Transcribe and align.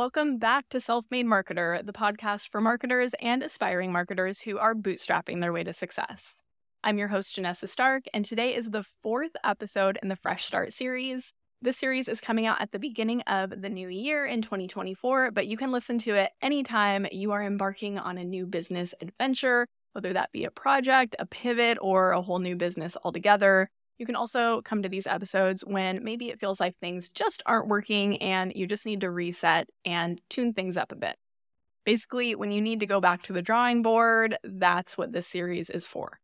Welcome 0.00 0.38
back 0.38 0.70
to 0.70 0.80
Self 0.80 1.04
Made 1.10 1.26
Marketer, 1.26 1.84
the 1.84 1.92
podcast 1.92 2.48
for 2.48 2.62
marketers 2.62 3.14
and 3.20 3.42
aspiring 3.42 3.92
marketers 3.92 4.40
who 4.40 4.56
are 4.56 4.74
bootstrapping 4.74 5.42
their 5.42 5.52
way 5.52 5.62
to 5.62 5.74
success. 5.74 6.42
I'm 6.82 6.96
your 6.96 7.08
host, 7.08 7.36
Janessa 7.36 7.68
Stark, 7.68 8.04
and 8.14 8.24
today 8.24 8.54
is 8.54 8.70
the 8.70 8.86
fourth 9.02 9.32
episode 9.44 9.98
in 10.02 10.08
the 10.08 10.16
Fresh 10.16 10.46
Start 10.46 10.72
series. 10.72 11.34
This 11.60 11.76
series 11.76 12.08
is 12.08 12.22
coming 12.22 12.46
out 12.46 12.62
at 12.62 12.72
the 12.72 12.78
beginning 12.78 13.20
of 13.26 13.60
the 13.60 13.68
new 13.68 13.88
year 13.88 14.24
in 14.24 14.40
2024, 14.40 15.32
but 15.32 15.46
you 15.46 15.58
can 15.58 15.70
listen 15.70 15.98
to 15.98 16.14
it 16.14 16.30
anytime 16.40 17.06
you 17.12 17.32
are 17.32 17.42
embarking 17.42 17.98
on 17.98 18.16
a 18.16 18.24
new 18.24 18.46
business 18.46 18.94
adventure, 19.02 19.66
whether 19.92 20.14
that 20.14 20.32
be 20.32 20.46
a 20.46 20.50
project, 20.50 21.14
a 21.18 21.26
pivot, 21.26 21.76
or 21.78 22.12
a 22.12 22.22
whole 22.22 22.38
new 22.38 22.56
business 22.56 22.96
altogether. 23.04 23.68
You 24.00 24.06
can 24.06 24.16
also 24.16 24.62
come 24.62 24.82
to 24.82 24.88
these 24.88 25.06
episodes 25.06 25.62
when 25.62 26.02
maybe 26.02 26.30
it 26.30 26.40
feels 26.40 26.58
like 26.58 26.74
things 26.78 27.10
just 27.10 27.42
aren't 27.44 27.68
working 27.68 28.16
and 28.22 28.50
you 28.56 28.66
just 28.66 28.86
need 28.86 29.02
to 29.02 29.10
reset 29.10 29.68
and 29.84 30.22
tune 30.30 30.54
things 30.54 30.78
up 30.78 30.90
a 30.90 30.96
bit. 30.96 31.16
Basically, 31.84 32.34
when 32.34 32.50
you 32.50 32.62
need 32.62 32.80
to 32.80 32.86
go 32.86 32.98
back 32.98 33.22
to 33.24 33.34
the 33.34 33.42
drawing 33.42 33.82
board, 33.82 34.38
that's 34.42 34.96
what 34.96 35.12
this 35.12 35.26
series 35.26 35.68
is 35.68 35.86
for. 35.86 36.18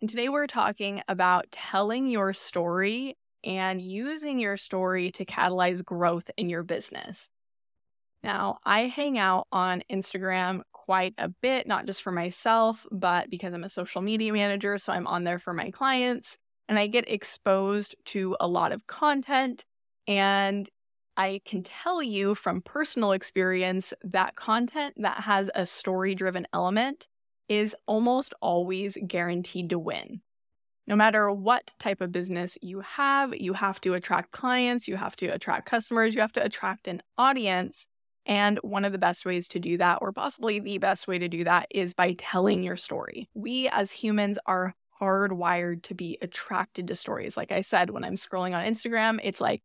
And 0.00 0.08
today 0.08 0.30
we're 0.30 0.46
talking 0.46 1.02
about 1.06 1.50
telling 1.50 2.08
your 2.08 2.32
story 2.32 3.18
and 3.44 3.82
using 3.82 4.38
your 4.38 4.56
story 4.56 5.10
to 5.10 5.26
catalyze 5.26 5.84
growth 5.84 6.30
in 6.38 6.48
your 6.48 6.62
business. 6.62 7.28
Now, 8.24 8.56
I 8.64 8.86
hang 8.86 9.18
out 9.18 9.48
on 9.52 9.82
Instagram 9.92 10.62
quite 10.72 11.12
a 11.18 11.28
bit, 11.28 11.66
not 11.66 11.84
just 11.84 12.02
for 12.02 12.10
myself, 12.10 12.86
but 12.90 13.28
because 13.28 13.52
I'm 13.52 13.64
a 13.64 13.68
social 13.68 14.00
media 14.00 14.32
manager. 14.32 14.78
So 14.78 14.94
I'm 14.94 15.06
on 15.06 15.24
there 15.24 15.38
for 15.38 15.52
my 15.52 15.70
clients 15.70 16.38
and 16.68 16.78
I 16.78 16.86
get 16.86 17.10
exposed 17.10 17.96
to 18.06 18.36
a 18.40 18.48
lot 18.48 18.72
of 18.72 18.86
content. 18.86 19.64
And 20.06 20.68
I 21.16 21.40
can 21.44 21.62
tell 21.62 22.02
you 22.02 22.34
from 22.34 22.62
personal 22.62 23.12
experience 23.12 23.92
that 24.02 24.36
content 24.36 24.94
that 24.96 25.20
has 25.20 25.50
a 25.54 25.66
story 25.66 26.14
driven 26.14 26.46
element 26.52 27.08
is 27.48 27.76
almost 27.86 28.32
always 28.40 28.96
guaranteed 29.06 29.70
to 29.70 29.78
win. 29.78 30.22
No 30.86 30.96
matter 30.96 31.30
what 31.30 31.72
type 31.78 32.00
of 32.00 32.10
business 32.10 32.58
you 32.60 32.80
have, 32.80 33.36
you 33.36 33.52
have 33.52 33.80
to 33.82 33.94
attract 33.94 34.32
clients, 34.32 34.88
you 34.88 34.96
have 34.96 35.14
to 35.16 35.26
attract 35.28 35.68
customers, 35.68 36.14
you 36.14 36.20
have 36.20 36.32
to 36.32 36.44
attract 36.44 36.88
an 36.88 37.02
audience. 37.18 37.86
And 38.24 38.58
one 38.62 38.84
of 38.84 38.92
the 38.92 38.98
best 38.98 39.24
ways 39.26 39.48
to 39.48 39.60
do 39.60 39.78
that, 39.78 39.98
or 40.00 40.12
possibly 40.12 40.60
the 40.60 40.78
best 40.78 41.06
way 41.06 41.18
to 41.18 41.28
do 41.28 41.44
that, 41.44 41.66
is 41.70 41.92
by 41.92 42.14
telling 42.14 42.62
your 42.62 42.76
story. 42.76 43.28
We 43.34 43.68
as 43.68 43.92
humans 43.92 44.38
are 44.46 44.74
hardwired 45.02 45.82
to 45.84 45.94
be 45.94 46.18
attracted 46.22 46.88
to 46.88 46.94
stories. 46.94 47.36
Like 47.36 47.52
I 47.52 47.62
said, 47.62 47.90
when 47.90 48.04
I'm 48.04 48.14
scrolling 48.16 48.54
on 48.56 48.64
Instagram, 48.64 49.20
it's 49.24 49.40
like, 49.40 49.62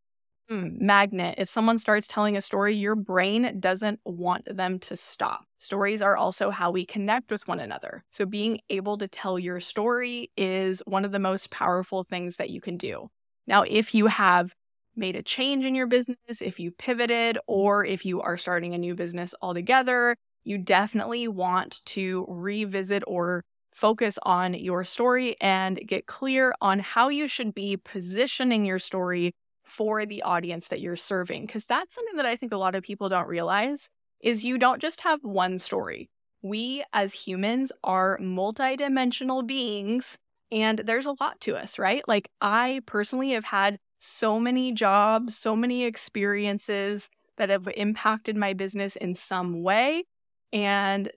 mm, 0.50 0.78
magnet. 0.80 1.36
If 1.38 1.48
someone 1.48 1.78
starts 1.78 2.08
telling 2.08 2.36
a 2.36 2.40
story, 2.40 2.74
your 2.74 2.94
brain 2.96 3.60
doesn't 3.60 4.00
want 4.04 4.44
them 4.56 4.78
to 4.80 4.96
stop. 4.96 5.44
Stories 5.58 6.02
are 6.02 6.16
also 6.16 6.50
how 6.50 6.70
we 6.70 6.86
connect 6.86 7.30
with 7.30 7.46
one 7.48 7.60
another. 7.60 8.04
So, 8.12 8.26
being 8.26 8.60
able 8.70 8.98
to 8.98 9.08
tell 9.08 9.38
your 9.38 9.60
story 9.60 10.30
is 10.36 10.82
one 10.86 11.04
of 11.04 11.12
the 11.12 11.18
most 11.18 11.50
powerful 11.50 12.02
things 12.04 12.36
that 12.36 12.50
you 12.50 12.60
can 12.60 12.76
do. 12.76 13.08
Now, 13.46 13.62
if 13.62 13.94
you 13.94 14.06
have 14.06 14.54
made 14.96 15.16
a 15.16 15.22
change 15.22 15.64
in 15.64 15.74
your 15.74 15.86
business, 15.86 16.16
if 16.40 16.58
you 16.58 16.70
pivoted, 16.72 17.38
or 17.46 17.84
if 17.84 18.04
you 18.04 18.20
are 18.20 18.36
starting 18.36 18.74
a 18.74 18.78
new 18.78 18.94
business 18.94 19.34
altogether, 19.42 20.16
you 20.44 20.58
definitely 20.58 21.28
want 21.28 21.84
to 21.86 22.24
revisit 22.28 23.02
or 23.06 23.44
focus 23.78 24.18
on 24.24 24.54
your 24.54 24.84
story 24.84 25.36
and 25.40 25.80
get 25.86 26.06
clear 26.06 26.52
on 26.60 26.80
how 26.80 27.08
you 27.08 27.28
should 27.28 27.54
be 27.54 27.76
positioning 27.76 28.64
your 28.64 28.80
story 28.80 29.32
for 29.64 30.04
the 30.04 30.20
audience 30.22 30.66
that 30.68 30.80
you're 30.80 30.96
serving 30.96 31.46
because 31.46 31.64
that's 31.64 31.94
something 31.94 32.16
that 32.16 32.26
I 32.26 32.34
think 32.34 32.52
a 32.52 32.56
lot 32.56 32.74
of 32.74 32.82
people 32.82 33.08
don't 33.08 33.28
realize 33.28 33.88
is 34.20 34.44
you 34.44 34.58
don't 34.58 34.82
just 34.82 35.02
have 35.02 35.22
one 35.22 35.60
story. 35.60 36.10
We 36.42 36.82
as 36.92 37.12
humans 37.12 37.70
are 37.84 38.18
multidimensional 38.18 39.46
beings 39.46 40.18
and 40.50 40.80
there's 40.80 41.06
a 41.06 41.14
lot 41.20 41.40
to 41.42 41.54
us, 41.56 41.78
right? 41.78 42.02
Like 42.08 42.28
I 42.40 42.80
personally 42.84 43.30
have 43.30 43.44
had 43.44 43.78
so 44.00 44.40
many 44.40 44.72
jobs, 44.72 45.36
so 45.36 45.54
many 45.54 45.84
experiences 45.84 47.10
that 47.36 47.48
have 47.48 47.68
impacted 47.76 48.36
my 48.36 48.54
business 48.54 48.96
in 48.96 49.14
some 49.14 49.62
way 49.62 50.04
and 50.52 51.10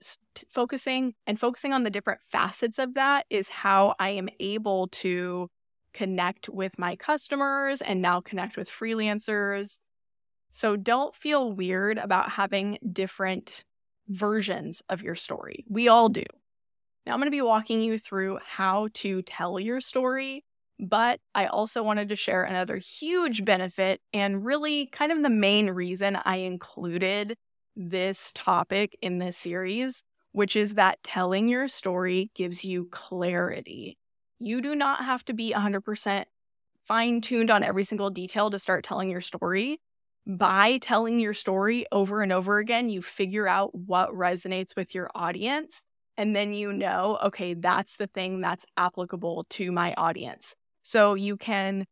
focusing 0.50 1.14
and 1.26 1.38
focusing 1.38 1.72
on 1.72 1.84
the 1.84 1.90
different 1.90 2.20
facets 2.30 2.78
of 2.78 2.94
that 2.94 3.26
is 3.30 3.48
how 3.48 3.94
I 3.98 4.10
am 4.10 4.28
able 4.40 4.88
to 4.88 5.48
connect 5.94 6.48
with 6.48 6.78
my 6.78 6.96
customers 6.96 7.80
and 7.82 8.00
now 8.02 8.20
connect 8.20 8.56
with 8.56 8.70
freelancers. 8.70 9.78
So 10.50 10.76
don't 10.76 11.14
feel 11.14 11.52
weird 11.52 11.98
about 11.98 12.30
having 12.30 12.78
different 12.92 13.64
versions 14.08 14.82
of 14.88 15.02
your 15.02 15.14
story. 15.14 15.64
We 15.68 15.88
all 15.88 16.08
do. 16.08 16.24
Now 17.06 17.12
I'm 17.12 17.18
going 17.18 17.26
to 17.26 17.30
be 17.30 17.42
walking 17.42 17.82
you 17.82 17.98
through 17.98 18.38
how 18.46 18.88
to 18.94 19.22
tell 19.22 19.58
your 19.58 19.80
story, 19.80 20.44
but 20.78 21.20
I 21.34 21.46
also 21.46 21.82
wanted 21.82 22.08
to 22.10 22.16
share 22.16 22.44
another 22.44 22.76
huge 22.76 23.44
benefit 23.44 24.00
and 24.12 24.44
really 24.44 24.86
kind 24.86 25.10
of 25.10 25.22
the 25.22 25.30
main 25.30 25.70
reason 25.70 26.18
I 26.24 26.36
included 26.36 27.36
this 27.76 28.32
topic 28.34 28.96
in 29.00 29.18
this 29.18 29.36
series, 29.36 30.04
which 30.32 30.56
is 30.56 30.74
that 30.74 31.02
telling 31.02 31.48
your 31.48 31.68
story 31.68 32.30
gives 32.34 32.64
you 32.64 32.88
clarity. 32.90 33.98
You 34.38 34.60
do 34.60 34.74
not 34.74 35.04
have 35.04 35.24
to 35.26 35.32
be 35.32 35.52
100% 35.52 36.24
fine 36.86 37.20
tuned 37.20 37.50
on 37.50 37.62
every 37.62 37.84
single 37.84 38.10
detail 38.10 38.50
to 38.50 38.58
start 38.58 38.84
telling 38.84 39.10
your 39.10 39.20
story. 39.20 39.80
By 40.26 40.78
telling 40.78 41.18
your 41.18 41.34
story 41.34 41.86
over 41.90 42.22
and 42.22 42.32
over 42.32 42.58
again, 42.58 42.88
you 42.88 43.02
figure 43.02 43.48
out 43.48 43.74
what 43.74 44.10
resonates 44.10 44.76
with 44.76 44.94
your 44.94 45.10
audience. 45.14 45.84
And 46.16 46.36
then 46.36 46.52
you 46.52 46.72
know, 46.72 47.18
okay, 47.24 47.54
that's 47.54 47.96
the 47.96 48.06
thing 48.06 48.40
that's 48.40 48.66
applicable 48.76 49.46
to 49.50 49.72
my 49.72 49.94
audience. 49.94 50.54
So 50.82 51.14
you 51.14 51.36
can 51.36 51.86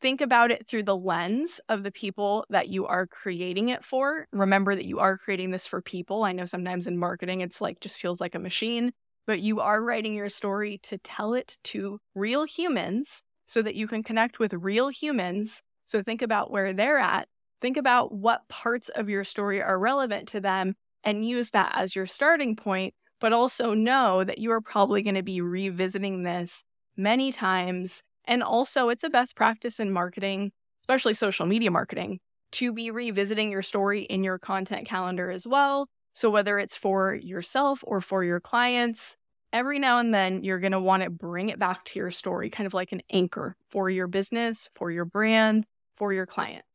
think 0.00 0.20
about 0.20 0.50
it 0.50 0.66
through 0.66 0.84
the 0.84 0.96
lens 0.96 1.60
of 1.68 1.82
the 1.82 1.90
people 1.90 2.44
that 2.50 2.68
you 2.68 2.86
are 2.86 3.06
creating 3.06 3.68
it 3.68 3.84
for. 3.84 4.26
Remember 4.32 4.74
that 4.74 4.84
you 4.84 4.98
are 4.98 5.16
creating 5.16 5.50
this 5.50 5.66
for 5.66 5.80
people. 5.82 6.24
I 6.24 6.32
know 6.32 6.44
sometimes 6.44 6.86
in 6.86 6.98
marketing, 6.98 7.40
it's 7.40 7.60
like 7.60 7.80
just 7.80 8.00
feels 8.00 8.20
like 8.20 8.34
a 8.34 8.40
machine, 8.40 8.92
but 9.26 9.40
you 9.40 9.60
are 9.60 9.82
writing 9.82 10.14
your 10.14 10.28
story 10.28 10.78
to 10.84 10.98
tell 10.98 11.34
it 11.34 11.58
to 11.64 11.98
real 12.14 12.44
humans 12.44 13.22
so 13.46 13.62
that 13.62 13.74
you 13.74 13.88
can 13.88 14.02
connect 14.02 14.38
with 14.38 14.52
real 14.54 14.88
humans. 14.88 15.62
So 15.84 16.02
think 16.02 16.22
about 16.22 16.50
where 16.50 16.72
they're 16.72 16.98
at. 16.98 17.28
Think 17.60 17.76
about 17.76 18.12
what 18.12 18.48
parts 18.48 18.88
of 18.90 19.08
your 19.08 19.24
story 19.24 19.60
are 19.60 19.78
relevant 19.78 20.28
to 20.28 20.40
them 20.40 20.74
and 21.02 21.24
use 21.24 21.50
that 21.50 21.72
as 21.74 21.96
your 21.96 22.06
starting 22.06 22.54
point, 22.56 22.94
but 23.20 23.32
also 23.32 23.74
know 23.74 24.22
that 24.22 24.38
you 24.38 24.52
are 24.52 24.60
probably 24.60 25.02
going 25.02 25.14
to 25.14 25.22
be 25.22 25.40
revisiting 25.40 26.22
this 26.22 26.62
many 26.96 27.32
times 27.32 28.02
and 28.28 28.42
also, 28.42 28.90
it's 28.90 29.04
a 29.04 29.10
best 29.10 29.34
practice 29.34 29.80
in 29.80 29.90
marketing, 29.90 30.52
especially 30.80 31.14
social 31.14 31.46
media 31.46 31.70
marketing, 31.70 32.20
to 32.52 32.72
be 32.74 32.90
revisiting 32.90 33.50
your 33.50 33.62
story 33.62 34.02
in 34.02 34.22
your 34.22 34.38
content 34.38 34.86
calendar 34.86 35.30
as 35.30 35.48
well. 35.48 35.88
So, 36.12 36.28
whether 36.28 36.58
it's 36.58 36.76
for 36.76 37.14
yourself 37.14 37.82
or 37.86 38.02
for 38.02 38.22
your 38.22 38.38
clients, 38.38 39.16
every 39.50 39.78
now 39.78 39.98
and 39.98 40.12
then 40.12 40.44
you're 40.44 40.58
going 40.58 40.72
to 40.72 40.80
want 40.80 41.04
to 41.04 41.10
bring 41.10 41.48
it 41.48 41.58
back 41.58 41.86
to 41.86 41.98
your 41.98 42.10
story, 42.10 42.50
kind 42.50 42.66
of 42.66 42.74
like 42.74 42.92
an 42.92 43.00
anchor 43.10 43.56
for 43.70 43.88
your 43.88 44.06
business, 44.06 44.68
for 44.74 44.90
your 44.90 45.06
brand, 45.06 45.64
for 45.96 46.12
your 46.12 46.26
clients. 46.26 46.66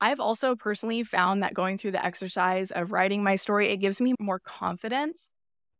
I've 0.00 0.20
also 0.20 0.56
personally 0.56 1.04
found 1.04 1.42
that 1.42 1.52
going 1.52 1.76
through 1.76 1.92
the 1.92 2.04
exercise 2.04 2.70
of 2.70 2.92
writing 2.92 3.22
my 3.22 3.36
story, 3.36 3.68
it 3.68 3.76
gives 3.76 4.00
me 4.00 4.14
more 4.18 4.40
confidence 4.40 5.28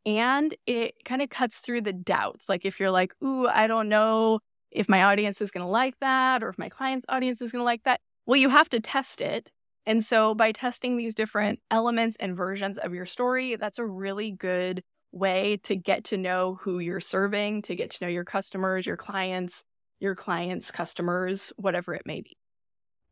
and 0.04 0.54
it 0.66 1.02
kind 1.04 1.22
of 1.22 1.30
cuts 1.30 1.58
through 1.60 1.80
the 1.80 1.92
doubts. 1.94 2.48
Like 2.48 2.66
if 2.66 2.78
you're 2.78 2.90
like, 2.90 3.14
ooh, 3.24 3.48
I 3.48 3.66
don't 3.66 3.88
know 3.88 4.40
if 4.72 4.88
my 4.88 5.02
audience 5.04 5.40
is 5.40 5.50
going 5.50 5.64
to 5.64 5.70
like 5.70 5.98
that 6.00 6.42
or 6.42 6.48
if 6.48 6.58
my 6.58 6.68
client's 6.68 7.06
audience 7.08 7.40
is 7.40 7.52
going 7.52 7.60
to 7.60 7.64
like 7.64 7.84
that. 7.84 8.00
Well, 8.26 8.38
you 8.38 8.48
have 8.48 8.68
to 8.70 8.80
test 8.80 9.20
it. 9.20 9.50
And 9.84 10.04
so 10.04 10.34
by 10.34 10.52
testing 10.52 10.96
these 10.96 11.14
different 11.14 11.60
elements 11.70 12.16
and 12.20 12.36
versions 12.36 12.78
of 12.78 12.94
your 12.94 13.06
story, 13.06 13.56
that's 13.56 13.78
a 13.78 13.86
really 13.86 14.30
good 14.30 14.82
way 15.10 15.58
to 15.64 15.76
get 15.76 16.04
to 16.04 16.16
know 16.16 16.58
who 16.62 16.78
you're 16.78 17.00
serving, 17.00 17.62
to 17.62 17.74
get 17.74 17.90
to 17.90 18.04
know 18.04 18.10
your 18.10 18.24
customers, 18.24 18.86
your 18.86 18.96
clients, 18.96 19.64
your 20.00 20.14
clients' 20.14 20.70
customers, 20.70 21.52
whatever 21.56 21.94
it 21.94 22.06
may 22.06 22.22
be. 22.22 22.36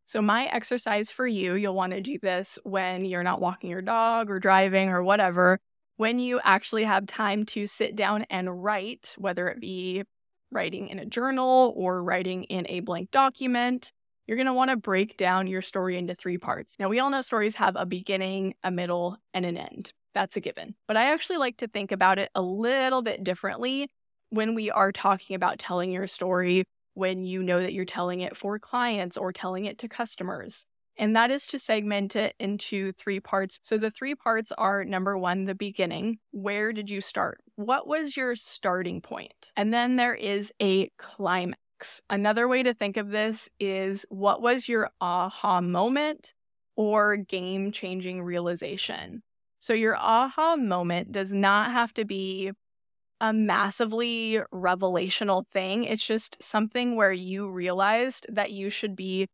So, 0.07 0.21
my 0.21 0.47
exercise 0.47 1.13
for 1.13 1.27
you, 1.27 1.55
you'll 1.55 1.75
want 1.75 1.93
to 1.93 2.01
do 2.01 2.19
this 2.21 2.59
when 2.65 3.05
you're 3.05 3.23
not 3.23 3.41
walking 3.41 3.71
your 3.71 3.83
dog 3.83 4.29
or 4.29 4.41
driving 4.41 4.89
or 4.89 5.05
whatever, 5.05 5.61
when 5.99 6.19
you 6.19 6.41
actually 6.43 6.85
have 6.85 7.07
time 7.07 7.45
to 7.47 7.67
sit 7.67 7.95
down 7.95 8.27
and 8.29 8.65
write, 8.65 9.15
whether 9.19 9.49
it 9.49 9.61
be 9.61 10.03
writing 10.51 10.89
in 10.89 10.99
a 10.99 11.07
journal 11.07 11.73
or 11.77 12.03
writing 12.03 12.45
in 12.45 12.67
a 12.69 12.81
blank 12.81 13.11
document, 13.11 13.93
you're 14.27 14.37
going 14.37 14.47
to 14.47 14.55
want 14.55 14.71
to 14.71 14.77
break 14.77 15.17
down 15.17 15.47
your 15.47 15.63
story 15.63 15.97
into 15.97 16.15
three 16.15 16.39
parts. 16.39 16.77
Now, 16.79 16.89
we 16.89 17.01
all 17.01 17.11
know 17.11 17.23
stories 17.23 17.57
have 17.57 17.77
a 17.77 17.87
beginning, 17.87 18.55
a 18.63 18.71
middle, 18.71 19.17
and 19.35 19.45
an 19.45 19.57
end. 19.57 19.93
That's 20.15 20.37
a 20.37 20.41
given. 20.41 20.75
But 20.87 20.97
I 20.97 21.13
actually 21.13 21.39
like 21.39 21.59
to 21.59 21.69
think 21.69 21.93
about 21.93 22.19
it 22.19 22.31
a 22.35 22.43
little 22.43 23.03
bit 23.03 23.25
differently 23.25 23.89
when 24.31 24.55
we 24.55 24.71
are 24.71 24.93
talking 24.93 25.35
about 25.37 25.59
telling 25.59 25.93
your 25.93 26.07
story, 26.07 26.65
when 26.95 27.25
you 27.25 27.43
know 27.43 27.61
that 27.61 27.73
you're 27.73 27.85
telling 27.85 28.21
it 28.21 28.37
for 28.37 28.59
clients 28.59 29.17
or 29.17 29.33
telling 29.33 29.65
it 29.65 29.79
to 29.79 29.89
customers. 29.89 30.65
And 31.01 31.17
that 31.17 31.31
is 31.31 31.47
to 31.47 31.59
segment 31.59 32.15
it 32.15 32.35
into 32.39 32.93
three 32.93 33.21
parts. 33.21 33.59
So 33.63 33.79
the 33.79 33.91
three 33.91 34.15
parts 34.15 34.53
are 34.59 34.85
number 34.85 35.17
one, 35.17 35.47
the 35.47 35.55
beginning. 35.55 36.19
Where 36.31 36.75
did 36.75 36.91
you 36.91 37.01
start? 37.01 37.41
What 37.57 37.87
was 37.87 38.19
your 38.19 38.37
starting 38.37 39.01
point? 39.01 39.51
And 39.57 39.73
then 39.73 39.97
there 39.97 40.15
is 40.15 40.53
a 40.61 40.91
climax. 40.99 42.03
Another 42.11 42.47
way 42.47 42.63
to 42.63 42.75
think 42.75 42.99
of 42.99 43.09
this 43.09 43.49
is 43.59 44.05
what 44.11 44.43
was 44.43 44.69
your 44.69 44.91
aha 45.01 45.63
moment 45.63 46.35
or 46.77 47.17
game 47.17 47.73
changing 47.73 48.23
realization? 48.23 49.23
So 49.59 49.73
your 49.73 49.97
aha 49.97 50.57
moment 50.57 51.13
does 51.13 51.33
not 51.33 51.71
have 51.73 51.95
to 51.95 52.05
be 52.05 52.53
a 53.23 53.33
massively 53.33 54.41
revelational 54.53 55.47
thing. 55.51 55.85
It's 55.85 56.07
just 56.07 56.43
something 56.43 56.95
where 56.95 57.13
you 57.13 57.49
realized 57.49 58.27
that 58.29 58.53
you 58.53 58.69
should 58.69 58.95
be 58.95 59.29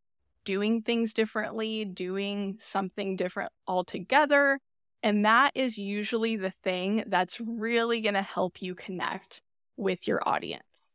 doing 0.46 0.81
things 0.81 1.12
differently, 1.12 1.84
doing 1.84 2.56
something 2.58 3.16
different 3.16 3.52
altogether. 3.66 4.58
And 5.02 5.26
that 5.26 5.52
is 5.54 5.76
usually 5.76 6.37
the 6.37 6.54
thing 6.64 7.04
that's 7.06 7.38
really 7.40 8.00
going 8.00 8.14
to 8.14 8.22
help 8.22 8.62
you 8.62 8.75
connect 8.75 9.43
with 9.76 10.08
your 10.08 10.26
audience. 10.26 10.94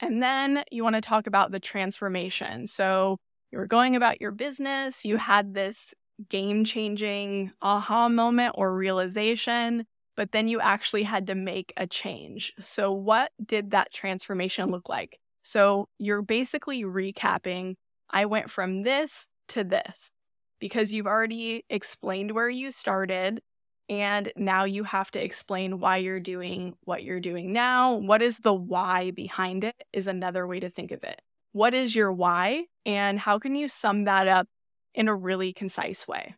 And 0.00 0.22
then 0.22 0.64
you 0.70 0.82
want 0.82 0.96
to 0.96 1.00
talk 1.00 1.26
about 1.26 1.52
the 1.52 1.60
transformation. 1.60 2.66
So 2.66 3.16
you 3.50 3.58
were 3.58 3.66
going 3.66 3.96
about 3.96 4.20
your 4.20 4.32
business, 4.32 5.04
you 5.04 5.16
had 5.16 5.54
this 5.54 5.94
game 6.28 6.64
changing 6.64 7.52
aha 7.62 8.08
moment 8.08 8.54
or 8.58 8.76
realization, 8.76 9.84
but 10.16 10.32
then 10.32 10.48
you 10.48 10.60
actually 10.60 11.04
had 11.04 11.28
to 11.28 11.34
make 11.34 11.72
a 11.76 11.86
change. 11.86 12.52
So, 12.62 12.92
what 12.92 13.32
did 13.44 13.70
that 13.70 13.92
transformation 13.92 14.70
look 14.70 14.88
like? 14.88 15.18
So, 15.42 15.88
you're 15.98 16.22
basically 16.22 16.82
recapping 16.82 17.74
I 18.10 18.26
went 18.26 18.50
from 18.50 18.82
this 18.82 19.28
to 19.48 19.64
this 19.64 20.12
because 20.58 20.92
you've 20.92 21.06
already 21.06 21.64
explained 21.68 22.32
where 22.32 22.48
you 22.48 22.72
started. 22.72 23.42
And 23.88 24.32
now 24.34 24.64
you 24.64 24.84
have 24.84 25.10
to 25.10 25.22
explain 25.22 25.78
why 25.78 25.98
you're 25.98 26.20
doing 26.20 26.74
what 26.84 27.04
you're 27.04 27.20
doing 27.20 27.52
now. 27.52 27.94
What 27.96 28.22
is 28.22 28.38
the 28.38 28.54
why 28.54 29.10
behind 29.10 29.62
it, 29.62 29.74
is 29.92 30.06
another 30.06 30.46
way 30.46 30.60
to 30.60 30.70
think 30.70 30.90
of 30.90 31.04
it. 31.04 31.20
What 31.52 31.74
is 31.74 31.94
your 31.94 32.10
why? 32.10 32.64
And 32.86 33.18
how 33.18 33.38
can 33.38 33.54
you 33.54 33.68
sum 33.68 34.04
that 34.04 34.26
up 34.26 34.46
in 34.94 35.06
a 35.06 35.14
really 35.14 35.52
concise 35.52 36.08
way? 36.08 36.34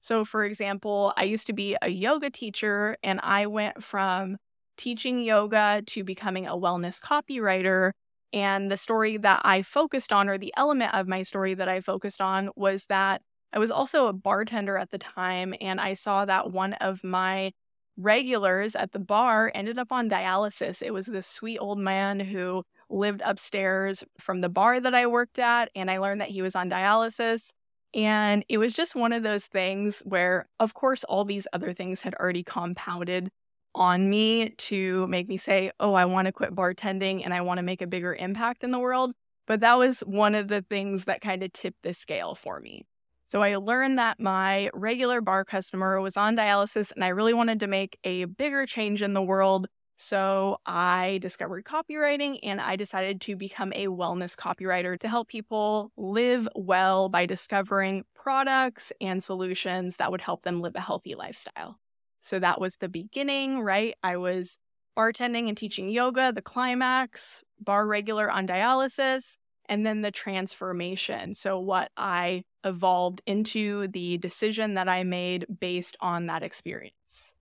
So, 0.00 0.24
for 0.24 0.44
example, 0.44 1.12
I 1.16 1.24
used 1.24 1.46
to 1.48 1.52
be 1.52 1.76
a 1.82 1.88
yoga 1.88 2.30
teacher 2.30 2.96
and 3.02 3.18
I 3.22 3.46
went 3.46 3.82
from 3.82 4.36
teaching 4.76 5.20
yoga 5.20 5.82
to 5.86 6.04
becoming 6.04 6.46
a 6.46 6.52
wellness 6.52 7.00
copywriter 7.00 7.92
and 8.34 8.68
the 8.68 8.76
story 8.76 9.16
that 9.18 9.42
I 9.44 9.62
focused 9.62 10.12
on, 10.12 10.28
or 10.28 10.38
the 10.38 10.52
element 10.56 10.92
of 10.92 11.06
my 11.06 11.22
story 11.22 11.54
that 11.54 11.68
I 11.68 11.80
focused 11.80 12.20
on, 12.20 12.50
was 12.56 12.86
that 12.86 13.22
I 13.52 13.60
was 13.60 13.70
also 13.70 14.08
a 14.08 14.12
bartender 14.12 14.76
at 14.76 14.90
the 14.90 14.98
time. 14.98 15.54
And 15.60 15.80
I 15.80 15.94
saw 15.94 16.24
that 16.24 16.50
one 16.50 16.72
of 16.74 17.04
my 17.04 17.52
regulars 17.96 18.74
at 18.74 18.90
the 18.90 18.98
bar 18.98 19.52
ended 19.54 19.78
up 19.78 19.92
on 19.92 20.10
dialysis. 20.10 20.82
It 20.82 20.92
was 20.92 21.06
this 21.06 21.28
sweet 21.28 21.58
old 21.58 21.78
man 21.78 22.18
who 22.18 22.64
lived 22.90 23.22
upstairs 23.24 24.02
from 24.18 24.40
the 24.40 24.48
bar 24.48 24.80
that 24.80 24.96
I 24.96 25.06
worked 25.06 25.38
at. 25.38 25.70
And 25.76 25.88
I 25.88 25.98
learned 25.98 26.20
that 26.20 26.30
he 26.30 26.42
was 26.42 26.56
on 26.56 26.68
dialysis. 26.68 27.50
And 27.94 28.44
it 28.48 28.58
was 28.58 28.74
just 28.74 28.96
one 28.96 29.12
of 29.12 29.22
those 29.22 29.46
things 29.46 30.02
where, 30.04 30.48
of 30.58 30.74
course, 30.74 31.04
all 31.04 31.24
these 31.24 31.46
other 31.52 31.72
things 31.72 32.02
had 32.02 32.14
already 32.14 32.42
compounded 32.42 33.30
on 33.74 34.08
me 34.08 34.50
to 34.50 35.06
make 35.08 35.28
me 35.28 35.36
say, 35.36 35.72
oh, 35.80 35.94
I 35.94 36.04
want 36.04 36.26
to 36.26 36.32
quit 36.32 36.54
bartending 36.54 37.24
and 37.24 37.34
I 37.34 37.40
want 37.40 37.58
to 37.58 37.62
make 37.62 37.82
a 37.82 37.86
bigger 37.86 38.14
impact 38.14 38.64
in 38.64 38.70
the 38.70 38.78
world. 38.78 39.12
But 39.46 39.60
that 39.60 39.78
was 39.78 40.00
one 40.00 40.34
of 40.34 40.48
the 40.48 40.62
things 40.62 41.04
that 41.04 41.20
kind 41.20 41.42
of 41.42 41.52
tipped 41.52 41.82
the 41.82 41.92
scale 41.92 42.34
for 42.34 42.60
me. 42.60 42.86
So 43.26 43.42
I 43.42 43.56
learned 43.56 43.98
that 43.98 44.20
my 44.20 44.70
regular 44.74 45.20
bar 45.20 45.44
customer 45.44 46.00
was 46.00 46.16
on 46.16 46.36
dialysis 46.36 46.92
and 46.92 47.04
I 47.04 47.08
really 47.08 47.34
wanted 47.34 47.60
to 47.60 47.66
make 47.66 47.98
a 48.04 48.26
bigger 48.26 48.66
change 48.66 49.02
in 49.02 49.12
the 49.12 49.22
world. 49.22 49.66
So 49.96 50.58
I 50.66 51.18
discovered 51.22 51.64
copywriting 51.64 52.38
and 52.42 52.60
I 52.60 52.76
decided 52.76 53.20
to 53.22 53.36
become 53.36 53.72
a 53.74 53.86
wellness 53.86 54.36
copywriter 54.36 54.98
to 55.00 55.08
help 55.08 55.28
people 55.28 55.90
live 55.96 56.48
well 56.54 57.08
by 57.08 57.26
discovering 57.26 58.04
products 58.14 58.92
and 59.00 59.22
solutions 59.22 59.96
that 59.96 60.10
would 60.10 60.20
help 60.20 60.42
them 60.42 60.60
live 60.60 60.74
a 60.74 60.80
healthy 60.80 61.14
lifestyle. 61.14 61.78
So 62.24 62.38
that 62.38 62.58
was 62.58 62.76
the 62.76 62.88
beginning, 62.88 63.60
right? 63.60 63.94
I 64.02 64.16
was 64.16 64.56
bartending 64.96 65.48
and 65.48 65.56
teaching 65.56 65.90
yoga, 65.90 66.32
the 66.32 66.40
climax, 66.40 67.44
bar 67.60 67.86
regular 67.86 68.30
on 68.30 68.46
dialysis, 68.46 69.36
and 69.66 69.84
then 69.84 70.00
the 70.00 70.10
transformation. 70.10 71.34
So, 71.34 71.60
what 71.60 71.90
I 71.98 72.44
evolved 72.64 73.20
into 73.26 73.88
the 73.88 74.16
decision 74.16 74.74
that 74.74 74.88
I 74.88 75.02
made 75.02 75.44
based 75.60 75.98
on 76.00 76.26
that 76.26 76.42
experience. 76.42 77.34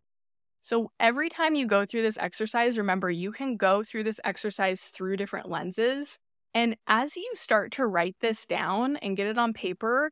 So, 0.61 0.91
every 0.99 1.29
time 1.29 1.55
you 1.55 1.65
go 1.65 1.85
through 1.85 2.01
this 2.01 2.17
exercise, 2.17 2.77
remember 2.77 3.09
you 3.09 3.31
can 3.31 3.55
go 3.55 3.83
through 3.83 4.03
this 4.03 4.19
exercise 4.25 4.81
through 4.81 5.15
different 5.15 5.47
lenses. 5.47 6.19
And 6.53 6.75
as 6.87 7.15
you 7.15 7.31
start 7.35 7.71
to 7.73 7.87
write 7.87 8.17
this 8.19 8.45
down 8.45 8.97
and 8.97 9.15
get 9.15 9.27
it 9.27 9.37
on 9.37 9.53
paper, 9.53 10.11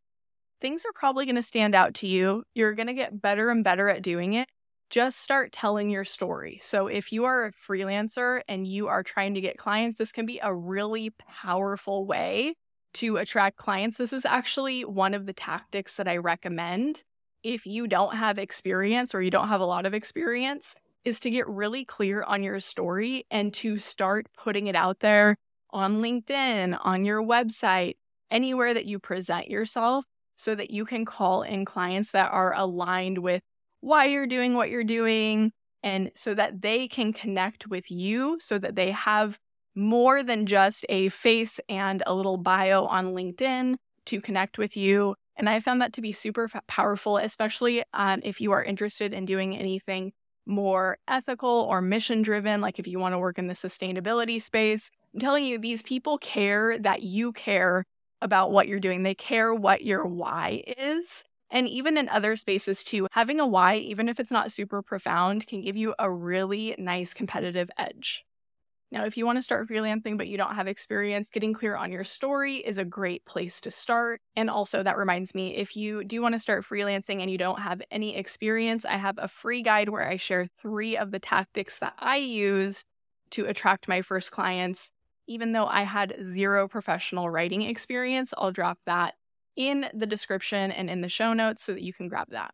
things 0.62 0.85
are 0.85 0.94
probably 0.94 1.25
going 1.25 1.35
to 1.35 1.44
stand 1.44 1.75
out 1.75 1.94
to 1.95 2.07
you. 2.07 2.44
You're 2.56 2.73
going 2.73 2.88
to 2.88 2.94
get 2.94 3.21
better 3.21 3.50
and 3.50 3.65
better 3.65 3.89
at 3.89 4.01
doing 4.01 4.33
it 4.33 4.47
just 4.92 5.20
start 5.20 5.52
telling 5.52 5.90
your 5.90 6.04
story. 6.04 6.60
So, 6.62 6.88
if 6.88 7.12
you 7.12 7.26
are 7.26 7.46
a 7.46 7.52
freelancer 7.52 8.42
and 8.48 8.68
you 8.68 8.88
are 8.90 9.02
trying 9.02 9.34
to 9.34 9.42
get 9.42 9.58
clients, 9.58 9.98
this 9.98 10.12
can 10.12 10.26
be 10.26 10.40
a 10.44 10.54
really 10.54 11.12
powerful 11.12 12.06
way 12.06 12.56
to 12.96 13.18
attract 13.18 13.58
clients. 13.58 13.98
This 13.98 14.14
is 14.14 14.26
actually 14.26 14.84
one 14.84 15.14
of 15.14 15.26
the 15.26 15.34
tactics 15.34 15.96
that 15.96 16.08
I 16.08 16.18
recommend 16.18 17.04
if 17.42 17.66
you 17.66 17.88
don't 17.88 18.16
have 18.16 18.38
experience 18.38 19.16
or 19.16 19.22
you 19.22 19.32
don't 19.32 19.48
have 19.48 19.62
a 19.62 19.66
lot 19.66 19.86
of 19.86 19.94
experience 19.94 20.76
is 21.04 21.20
to 21.22 21.32
get 21.32 21.48
really 21.48 21.84
clear 21.84 22.22
on 22.24 22.44
your 22.44 22.60
story 22.60 23.26
and 23.32 23.54
to 23.56 23.80
start 23.80 24.28
putting 24.38 24.68
it 24.68 24.76
out 24.76 25.00
there 25.00 25.36
on 25.72 26.02
LinkedIn, 26.02 26.78
on 26.84 27.06
your 27.06 27.24
website, 27.24 27.96
anywhere 28.30 28.74
that 28.74 28.86
you 28.86 29.00
present 29.00 29.50
yourself 29.50 30.06
so 30.38 30.54
that 30.54 30.70
you 30.70 30.86
can 30.86 31.06
call 31.06 31.42
in 31.42 31.66
clients 31.66 32.12
that 32.12 32.32
are 32.32 32.54
aligned 32.56 33.18
with 33.20 33.42
why 33.81 34.06
you're 34.06 34.28
doing 34.28 34.56
what 34.56 34.69
you're 34.69 34.83
doing, 34.83 35.51
and 35.83 36.12
so 36.16 36.33
that 36.33 36.62
they 36.62 36.88
can 36.88 37.12
connect 37.13 37.68
with 37.68 37.92
you 37.92 38.38
so 38.39 38.57
that 38.60 38.75
they 38.75 38.92
have 38.92 39.38
more 39.75 40.24
than 40.24 40.45
just 40.45 40.86
a 40.89 41.10
face 41.10 41.60
and 41.69 42.04
a 42.06 42.13
little 42.13 42.38
bio 42.38 42.86
on 42.86 43.13
LinkedIn 43.13 43.75
to 44.06 44.22
connect 44.22 44.57
with 44.57 44.75
you. 44.75 45.16
And 45.38 45.50
I 45.50 45.60
found 45.60 45.81
that 45.81 45.94
to 45.94 46.01
be 46.01 46.12
super 46.12 46.50
powerful, 46.68 47.18
especially 47.18 47.83
um, 47.94 48.22
if 48.24 48.42
you 48.42 48.51
are 48.51 48.63
interested 48.63 49.13
in 49.13 49.25
doing 49.25 49.57
anything 49.57 50.11
more 50.45 50.97
ethical 51.07 51.68
or 51.69 51.81
mission 51.81 52.21
driven, 52.21 52.61
like 52.61 52.80
if 52.80 52.88
you 52.88 53.00
want 53.00 53.14
to 53.14 53.19
work 53.19 53.40
in 53.40 53.47
the 53.47 53.54
sustainability 53.54 54.42
space. 54.42 54.90
I'm 55.14 55.19
telling 55.19 55.45
you, 55.45 55.57
these 55.57 55.81
people 55.81 56.18
care 56.18 56.78
that 56.80 57.04
you 57.04 57.31
care 57.31 57.85
about 58.21 58.52
what 58.52 58.68
you're 58.68 58.80
doing. 58.80 59.04
They 59.04 59.16
care 59.16 59.54
what 59.54 59.83
your 59.83 60.06
why 60.06 60.64
is. 60.78 61.23
And 61.52 61.68
even 61.68 61.98
in 61.98 62.08
other 62.08 62.36
spaces 62.38 62.84
too, 62.84 63.08
having 63.12 63.40
a 63.40 63.46
why, 63.46 63.76
even 63.76 64.08
if 64.08 64.20
it's 64.20 64.31
not 64.31 64.52
super 64.52 64.81
profound, 64.81 65.46
can 65.46 65.62
give 65.62 65.76
you 65.76 65.94
a 66.00 66.10
really 66.10 66.76
nice 66.78 67.14
competitive 67.14 67.70
edge. 67.78 68.24
Now, 68.92 69.06
if 69.06 69.16
you 69.16 69.26
want 69.26 69.38
to 69.38 69.42
start 69.42 69.70
freelancing 69.70 70.18
but 70.18 70.28
you 70.28 70.38
don't 70.38 70.56
have 70.56 70.68
experience, 70.68 71.30
getting 71.30 71.54
clear 71.54 71.76
on 71.76 71.92
your 71.92 72.04
story 72.04 72.58
is 72.58 72.78
a 72.78 72.86
great 72.86 73.26
place 73.26 73.62
to 73.62 73.72
start. 73.72 74.20
And 74.36 74.50
also, 74.50 74.84
that 74.84 74.98
reminds 74.98 75.34
me 75.34 75.56
if 75.56 75.78
you 75.78 76.04
do 76.04 76.22
want 76.22 76.36
to 76.36 76.40
start 76.40 76.66
freelancing 76.66 77.22
and 77.22 77.31
you 77.31 77.38
don't 77.38 77.62
have 77.62 77.81
any 77.90 78.16
experience, 78.16 78.86
I 78.86 78.98
have 78.98 79.18
a 79.18 79.30
free 79.30 79.62
guide 79.62 79.90
where 79.90 80.08
I 80.08 80.18
share 80.18 80.48
three 80.62 80.98
of 80.98 81.12
the 81.12 81.20
tactics 81.20 81.80
that 81.80 81.94
I 82.00 82.18
used 82.18 82.86
to 83.31 83.46
attract 83.46 83.88
my 83.88 84.02
first 84.02 84.31
clients. 84.31 84.92
Even 85.28 85.54
though 85.54 85.68
I 85.68 85.84
had 85.84 86.16
zero 86.22 86.68
professional 86.68 87.30
writing 87.30 87.62
experience, 87.62 88.34
I'll 88.38 88.52
drop 88.52 88.80
that 88.86 89.16
in 89.56 89.86
the 89.94 90.06
description 90.06 90.72
and 90.72 90.90
in 90.90 91.02
the 91.02 91.10
show 91.10 91.34
notes 91.34 91.64
so 91.64 91.74
that 91.74 91.84
you 91.84 91.94
can 91.94 92.08
grab 92.08 92.30
that. 92.31 92.54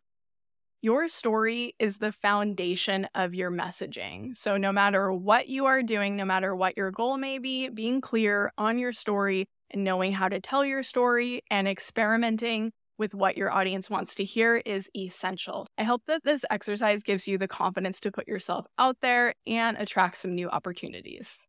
Your 0.80 1.08
story 1.08 1.74
is 1.80 1.98
the 1.98 2.12
foundation 2.12 3.08
of 3.14 3.34
your 3.34 3.50
messaging. 3.50 4.36
So, 4.36 4.56
no 4.56 4.70
matter 4.70 5.12
what 5.12 5.48
you 5.48 5.66
are 5.66 5.82
doing, 5.82 6.16
no 6.16 6.24
matter 6.24 6.54
what 6.54 6.76
your 6.76 6.92
goal 6.92 7.16
may 7.16 7.38
be, 7.38 7.68
being 7.68 8.00
clear 8.00 8.52
on 8.56 8.78
your 8.78 8.92
story 8.92 9.46
and 9.70 9.82
knowing 9.82 10.12
how 10.12 10.28
to 10.28 10.40
tell 10.40 10.64
your 10.64 10.84
story 10.84 11.42
and 11.50 11.66
experimenting 11.66 12.72
with 12.96 13.14
what 13.14 13.36
your 13.36 13.50
audience 13.50 13.88
wants 13.88 14.14
to 14.16 14.24
hear 14.24 14.56
is 14.56 14.90
essential. 14.96 15.66
I 15.78 15.84
hope 15.84 16.02
that 16.06 16.24
this 16.24 16.44
exercise 16.50 17.02
gives 17.02 17.26
you 17.26 17.38
the 17.38 17.48
confidence 17.48 18.00
to 18.00 18.12
put 18.12 18.28
yourself 18.28 18.66
out 18.78 18.98
there 19.00 19.34
and 19.46 19.76
attract 19.76 20.16
some 20.16 20.34
new 20.34 20.48
opportunities. 20.48 21.46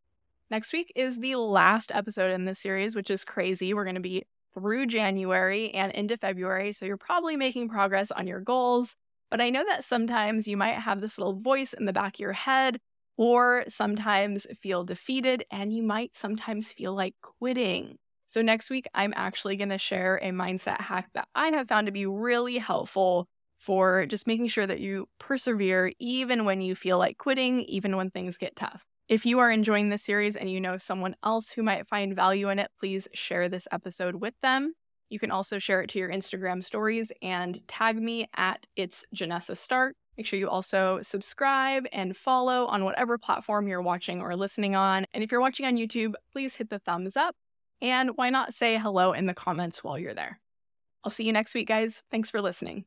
Next 0.51 0.73
week 0.73 0.91
is 0.95 1.17
the 1.17 1.35
last 1.35 1.91
episode 1.93 2.31
in 2.31 2.45
this 2.45 2.59
series, 2.59 2.95
which 2.95 3.11
is 3.11 3.23
crazy. 3.23 3.73
We're 3.73 3.83
going 3.83 3.95
to 3.95 4.01
be 4.01 4.25
through 4.53 4.87
January 4.87 5.71
and 5.71 5.91
into 5.91 6.17
February. 6.17 6.71
So 6.71 6.85
you're 6.85 6.97
probably 6.97 7.35
making 7.35 7.69
progress 7.69 8.11
on 8.11 8.27
your 8.27 8.41
goals. 8.41 8.95
But 9.29 9.41
I 9.41 9.49
know 9.49 9.63
that 9.65 9.83
sometimes 9.83 10.47
you 10.47 10.57
might 10.57 10.73
have 10.73 11.01
this 11.01 11.17
little 11.17 11.39
voice 11.39 11.73
in 11.73 11.85
the 11.85 11.93
back 11.93 12.15
of 12.15 12.19
your 12.19 12.33
head, 12.33 12.79
or 13.17 13.63
sometimes 13.67 14.47
feel 14.59 14.83
defeated, 14.83 15.45
and 15.51 15.73
you 15.73 15.83
might 15.83 16.15
sometimes 16.15 16.71
feel 16.71 16.95
like 16.95 17.15
quitting. 17.21 17.97
So, 18.27 18.41
next 18.41 18.69
week, 18.69 18.87
I'm 18.93 19.13
actually 19.15 19.57
going 19.57 19.69
to 19.69 19.77
share 19.77 20.17
a 20.17 20.29
mindset 20.29 20.81
hack 20.81 21.09
that 21.13 21.27
I 21.35 21.47
have 21.49 21.67
found 21.67 21.87
to 21.87 21.91
be 21.91 22.05
really 22.05 22.57
helpful 22.57 23.27
for 23.57 24.05
just 24.05 24.27
making 24.27 24.47
sure 24.47 24.65
that 24.65 24.79
you 24.79 25.07
persevere 25.19 25.91
even 25.99 26.45
when 26.45 26.61
you 26.61 26.75
feel 26.75 26.97
like 26.97 27.17
quitting, 27.17 27.61
even 27.61 27.97
when 27.97 28.09
things 28.09 28.37
get 28.37 28.55
tough. 28.55 28.88
If 29.09 29.25
you 29.25 29.39
are 29.39 29.49
enjoying 29.49 29.89
this 29.89 30.03
series 30.03 30.35
and 30.35 30.51
you 30.51 30.61
know 30.61 30.77
someone 30.77 31.15
else 31.23 31.51
who 31.51 31.63
might 31.63 31.87
find 31.87 32.15
value 32.15 32.49
in 32.49 32.59
it, 32.59 32.69
please 32.79 33.07
share 33.11 33.49
this 33.49 33.67
episode 33.71 34.13
with 34.13 34.35
them. 34.43 34.75
You 35.09 35.17
can 35.17 35.31
also 35.31 35.57
share 35.57 35.81
it 35.81 35.89
to 35.89 35.99
your 35.99 36.11
Instagram 36.11 36.63
stories 36.63 37.11
and 37.23 37.67
tag 37.67 37.99
me 37.99 38.29
at 38.35 38.67
it's 38.75 39.07
Janessa 39.15 39.57
Stark. 39.57 39.95
Make 40.15 40.27
sure 40.27 40.37
you 40.37 40.47
also 40.47 40.99
subscribe 41.01 41.87
and 41.91 42.15
follow 42.15 42.67
on 42.67 42.83
whatever 42.83 43.17
platform 43.17 43.67
you're 43.67 43.81
watching 43.81 44.21
or 44.21 44.35
listening 44.35 44.75
on. 44.75 45.07
And 45.11 45.23
if 45.23 45.31
you're 45.31 45.41
watching 45.41 45.65
on 45.65 45.75
YouTube, 45.75 46.13
please 46.31 46.57
hit 46.57 46.69
the 46.69 46.77
thumbs 46.77 47.17
up. 47.17 47.35
And 47.81 48.11
why 48.13 48.29
not 48.29 48.53
say 48.53 48.77
hello 48.77 49.13
in 49.13 49.25
the 49.25 49.33
comments 49.33 49.83
while 49.83 49.97
you're 49.97 50.13
there? 50.13 50.39
I'll 51.03 51.09
see 51.09 51.23
you 51.23 51.33
next 51.33 51.55
week, 51.55 51.67
guys. 51.67 52.03
Thanks 52.11 52.29
for 52.29 52.41
listening. 52.41 52.77